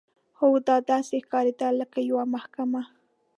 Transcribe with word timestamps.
خو 0.37 0.47
دا 0.67 0.75
داسې 0.91 1.15
ښکارېدل 1.25 1.73
لکه 1.81 1.99
یوه 2.09 2.23
محکمه. 2.33 2.81